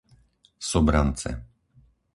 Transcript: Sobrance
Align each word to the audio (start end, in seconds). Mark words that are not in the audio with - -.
Sobrance 0.69 1.35